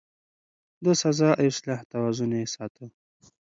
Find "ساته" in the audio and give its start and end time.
2.53-2.85